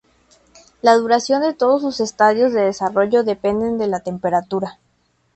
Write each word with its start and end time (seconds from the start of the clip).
La 0.81 0.95
duración 0.95 1.43
de 1.43 1.53
todos 1.53 1.83
sus 1.83 1.99
estadios 1.99 2.53
de 2.53 2.61
desarrollo 2.61 3.23
depende 3.23 3.73
de 3.77 3.85
la 3.85 3.99
temperatura. 3.99 4.79